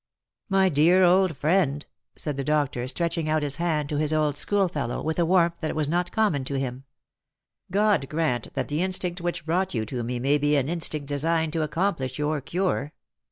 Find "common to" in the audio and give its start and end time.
6.11-6.57